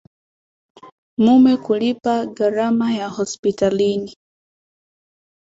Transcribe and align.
Mume 1.17 1.57
kulipa 1.57 2.25
gharama 2.25 2.93
ya 2.93 3.07
hospitalini 3.09 4.15